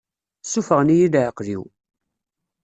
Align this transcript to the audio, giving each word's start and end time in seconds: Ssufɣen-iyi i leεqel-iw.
Ssufɣen-iyi 0.43 1.05
i 1.07 1.13
leεqel-iw. 1.13 1.63